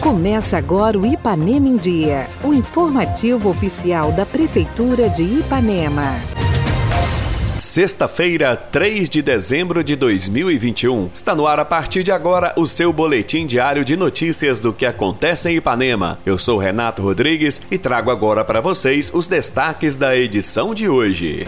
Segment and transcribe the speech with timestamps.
[0.00, 6.20] Começa agora o Ipanema em Dia, o informativo oficial da Prefeitura de Ipanema.
[7.62, 11.08] Sexta-feira, 3 de dezembro de 2021.
[11.14, 14.84] Está no ar a partir de agora o seu boletim diário de notícias do que
[14.84, 16.18] acontece em Ipanema.
[16.26, 21.46] Eu sou Renato Rodrigues e trago agora para vocês os destaques da edição de hoje.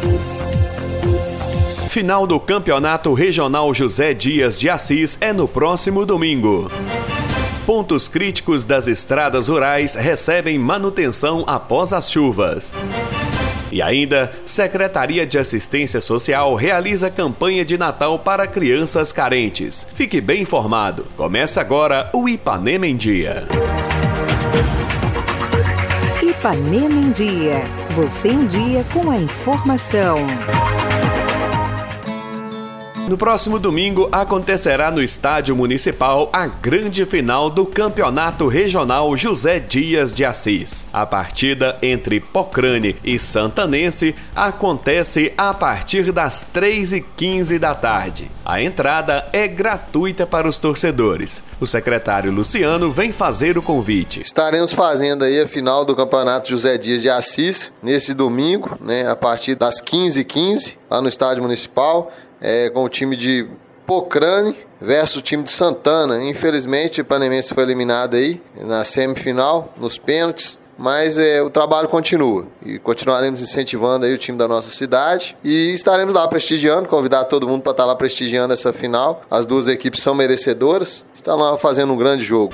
[1.95, 6.69] Final do Campeonato Regional José Dias de Assis é no próximo domingo.
[7.65, 12.75] Pontos críticos das estradas rurais recebem manutenção após as chuvas.
[13.71, 19.87] E ainda, Secretaria de Assistência Social realiza campanha de Natal para crianças carentes.
[19.95, 21.07] Fique bem informado.
[21.17, 23.47] Começa agora o Ipanema em Dia.
[26.21, 27.63] Ipanema em Dia.
[27.95, 30.27] Você em dia com a informação.
[33.07, 40.11] No próximo domingo acontecerá no Estádio Municipal a grande final do Campeonato Regional José Dias
[40.11, 40.87] de Assis.
[40.91, 48.31] A partida entre Pocrane e Santanense acontece a partir das 3h15 da tarde.
[48.43, 51.43] A entrada é gratuita para os torcedores.
[51.61, 54.23] O secretário Luciano vem fazer o convite.
[54.23, 59.15] Estaremos fazendo aí a final do Campeonato José Dias de Assis nesse domingo, né, a
[59.15, 62.11] partir das 15h15, lá no Estádio Municipal
[62.45, 63.49] é, com o time de
[63.87, 66.23] Pocrane versus o time de Santana.
[66.23, 70.59] Infelizmente, o Panemense foi eliminado aí na semifinal, nos pênaltis.
[70.77, 75.73] Mas é, o trabalho continua e continuaremos incentivando aí o time da nossa cidade e
[75.73, 79.23] estaremos lá prestigiando, convidar todo mundo para estar lá prestigiando essa final.
[79.31, 82.53] As duas equipes são merecedoras, estão lá fazendo um grande jogo.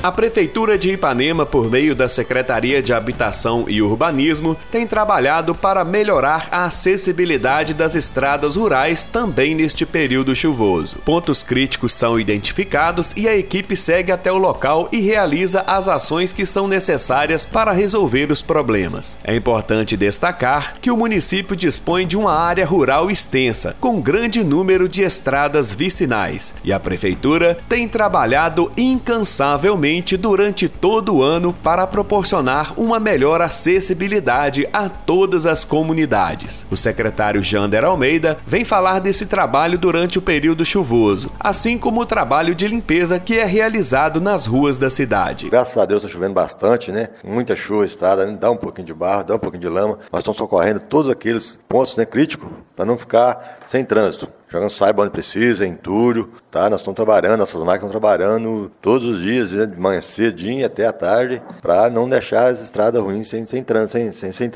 [0.00, 5.84] A Prefeitura de Ipanema, por meio da Secretaria de Habitação e Urbanismo, tem trabalhado para
[5.84, 10.98] melhorar a acessibilidade das estradas rurais também neste período chuvoso.
[11.04, 16.32] Pontos críticos são identificados e a equipe segue até o local e realiza as ações
[16.32, 19.18] que são necessárias para resolver os problemas.
[19.24, 24.88] É importante destacar que o município dispõe de uma área rural extensa, com grande número
[24.88, 29.87] de estradas vicinais, e a Prefeitura tem trabalhado incansavelmente
[30.18, 36.66] durante todo o ano para proporcionar uma melhor acessibilidade a todas as comunidades.
[36.70, 42.06] O secretário Jander Almeida vem falar desse trabalho durante o período chuvoso, assim como o
[42.06, 45.48] trabalho de limpeza que é realizado nas ruas da cidade.
[45.48, 47.08] Graças a Deus está chovendo bastante, né?
[47.24, 48.36] Muita chuva, estrada, né?
[48.38, 49.98] dá um pouquinho de barro, dá um pouquinho de lama.
[50.12, 55.02] Nós estamos socorrendo todos aqueles pontos né, críticos para não ficar sem trânsito jogando saiba
[55.02, 56.68] onde precisa, em Túlio, tá?
[56.70, 59.66] Nós estamos trabalhando, nossas máquinas estão trabalhando todos os dias, né?
[59.66, 64.12] de manhã cedinho até a tarde, para não deixar as estradas ruins sem, sem, sem,
[64.12, 64.50] sem, sem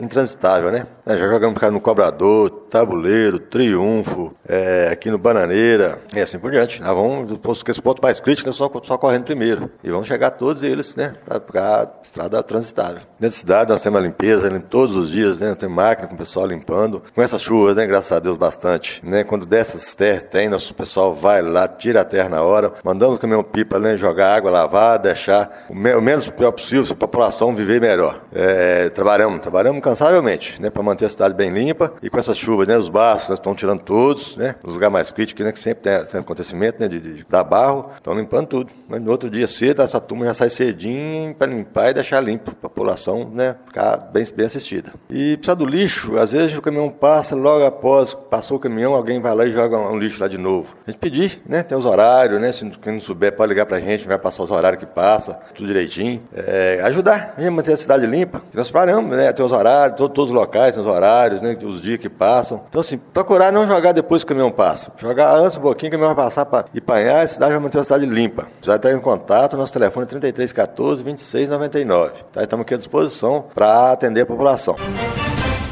[0.00, 0.86] intransitável, né?
[1.06, 6.80] Já jogamos no Cobrador, Tabuleiro, Triunfo, é, aqui no Bananeira, e assim por diante.
[6.82, 9.70] Nós vamos, os pontos mais críticos, só, só correndo primeiro.
[9.82, 11.12] E vamos chegar todos eles, né?
[11.24, 13.00] Para ficar estrada transitável.
[13.18, 14.62] Dentro da cidade nós temos a limpeza, né?
[14.68, 15.54] todos os dias, né?
[15.54, 17.02] Tem máquina com o pessoal limpando.
[17.14, 17.86] Com essas chuvas, né?
[17.86, 19.00] Graças a Deus, bastante.
[19.04, 19.24] Né?
[19.24, 23.18] Quando dessas terras tem, nosso pessoal vai lá, tira a terra na hora, mandamos o
[23.18, 23.96] caminhão pipa né?
[23.96, 28.20] jogar água, lavar, deixar o, me o menos pior possível, para a população viver melhor.
[28.32, 30.70] É, trabalhamos, trabalhamos cansavelmente, né?
[30.70, 32.76] Para manter a cidade bem limpa e com essas chuvas né?
[32.76, 34.54] Os barros estamos tirando todos, né?
[34.62, 35.52] Os lugares mais críticos, né?
[35.52, 36.88] Que sempre tem, tem acontecimento, né?
[36.88, 38.72] De, de, dar barro, estão limpando tudo.
[38.88, 42.54] Mas no outro dia cedo, essa turma já sai cedinho para limpar e deixar limpo,
[42.54, 43.56] para a população, né?
[43.66, 44.92] Ficar bem, bem assistida.
[45.10, 49.20] E precisa do lixo, às vezes o caminhão passa, logo após passou o caminhão, alguém
[49.20, 50.74] vai lá e joga um lixo lá de novo.
[50.86, 51.62] A gente pedir, né?
[51.62, 52.52] Tem os horários, né?
[52.52, 55.38] Se quem não souber, pode ligar para a gente, vai passar os horários que passa,
[55.54, 56.22] tudo direitinho.
[56.34, 58.42] É, ajudar a manter a cidade limpa.
[58.52, 59.32] Nós paramos, né?
[59.32, 61.56] Tem os horários, todos, todos os locais tem os horários, né?
[61.62, 62.62] Os dias que passam.
[62.68, 64.92] Então, assim, procurar não jogar depois que o caminhão passa.
[64.98, 67.78] Jogar antes um pouquinho, que o caminhão vai passar para Ipanhar, a cidade vai manter
[67.78, 68.46] uma cidade limpa.
[68.62, 72.24] Já está em contato, nosso telefone é 3314 2699.
[72.32, 72.42] Tá?
[72.42, 74.76] Estamos aqui à disposição para atender a população.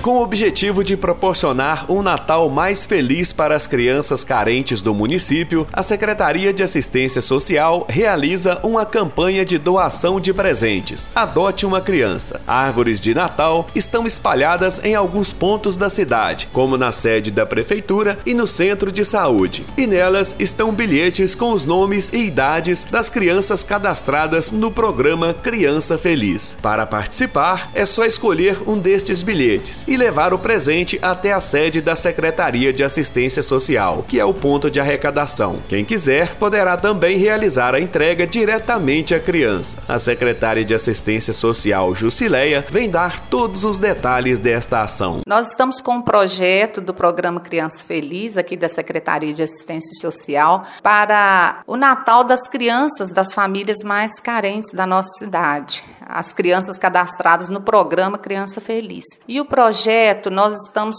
[0.06, 5.66] Com o objetivo de proporcionar um Natal mais feliz para as crianças carentes do município,
[5.72, 11.10] a Secretaria de Assistência Social realiza uma campanha de doação de presentes.
[11.12, 12.40] Adote uma criança.
[12.46, 18.16] Árvores de Natal estão espalhadas em alguns pontos da cidade, como na sede da prefeitura
[18.24, 19.66] e no centro de saúde.
[19.76, 25.98] E nelas estão bilhetes com os nomes e idades das crianças cadastradas no programa Criança
[25.98, 26.56] Feliz.
[26.62, 31.80] Para participar, é só escolher um destes bilhetes e levar o presente até a sede
[31.80, 35.58] da Secretaria de Assistência Social, que é o ponto de arrecadação.
[35.68, 39.82] Quem quiser poderá também realizar a entrega diretamente à criança.
[39.88, 45.20] A secretária de Assistência Social, Jusileia, vem dar todos os detalhes desta ação.
[45.26, 50.64] Nós estamos com um projeto do programa Criança Feliz, aqui da Secretaria de Assistência Social,
[50.82, 57.48] para o Natal das crianças das famílias mais carentes da nossa cidade as crianças cadastradas
[57.48, 59.04] no programa Criança Feliz.
[59.26, 60.96] E o projeto, nós estamos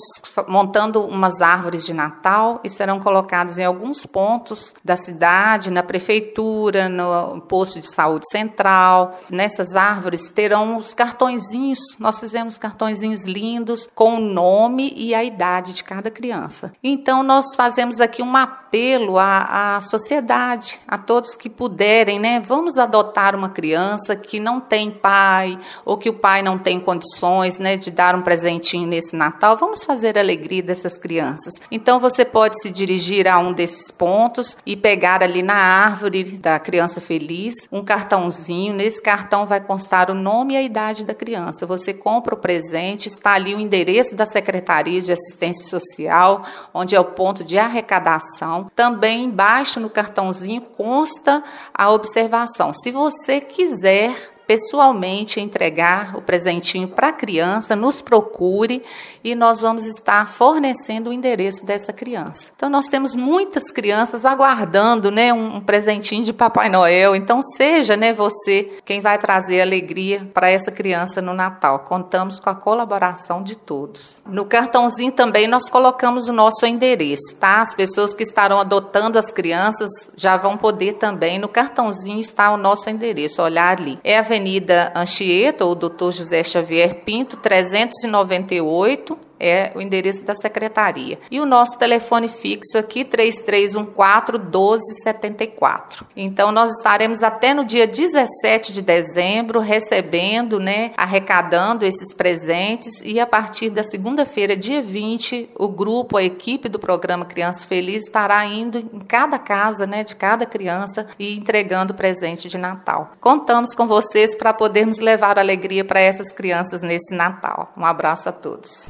[0.48, 6.90] montando umas árvores de Natal e serão colocadas em alguns pontos da cidade, na prefeitura,
[6.90, 9.20] no posto de saúde central.
[9.30, 15.74] Nessas árvores terão os cartõezinhos, nós fizemos cartõezinhos lindos com o nome e a idade
[15.74, 16.74] de cada criança.
[16.84, 18.26] Então nós fazemos aqui um
[18.68, 22.42] apelo à, à sociedade, a todos que puderem, né?
[22.42, 27.58] Vamos adotar uma criança que não tem pai, ou que o pai não tem condições
[27.58, 31.54] né, de dar um presentinho nesse Natal, vamos fazer a alegria dessas crianças.
[31.72, 36.60] Então você pode se dirigir a um desses pontos e pegar ali na árvore da
[36.60, 38.74] criança feliz um cartãozinho.
[38.74, 41.66] Nesse cartão vai constar o nome e a idade da criança.
[41.66, 46.44] Você compra o presente, está ali o endereço da Secretaria de Assistência Social,
[46.74, 48.57] onde é o ponto de arrecadação.
[48.76, 51.44] Também embaixo no cartãozinho consta
[51.74, 52.74] a observação.
[52.74, 58.82] Se você quiser pessoalmente entregar o presentinho para a criança, nos procure
[59.24, 62.48] e nós vamos estar fornecendo o endereço dessa criança.
[62.56, 67.16] Então nós temos muitas crianças aguardando, né, um, presentinho de Papai Noel.
[67.16, 71.80] Então seja, né, você quem vai trazer alegria para essa criança no Natal.
[71.80, 74.24] Contamos com a colaboração de todos.
[74.26, 77.62] No cartãozinho também nós colocamos o nosso endereço, tá?
[77.62, 82.58] As pessoas que estarão adotando as crianças já vão poder também no cartãozinho está o
[82.58, 84.00] nosso endereço, olhar ali.
[84.04, 86.12] É a Avenida Anchieta, ou Dr.
[86.12, 91.20] José Xavier Pinto, 398, é o endereço da secretaria.
[91.30, 96.06] E o nosso telefone fixo aqui, 3314-1274.
[96.16, 103.20] Então, nós estaremos até no dia 17 de dezembro recebendo, né, arrecadando esses presentes e
[103.20, 108.46] a partir da segunda-feira, dia 20, o grupo, a equipe do programa Criança Feliz estará
[108.46, 113.12] indo em cada casa, né, de cada criança e entregando presente de Natal.
[113.20, 117.72] Contamos com vocês para podermos levar alegria para essas crianças nesse Natal.
[117.78, 118.88] Um abraço a todos.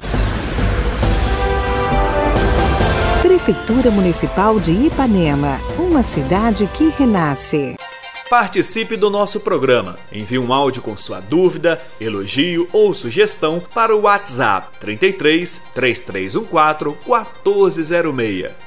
[3.48, 7.78] Prefeitura Municipal de Ipanema, uma cidade que renasce.
[8.30, 9.98] Participe do nosso programa.
[10.12, 18.67] Envie um áudio com sua dúvida, elogio ou sugestão para o WhatsApp 33 3314 1406.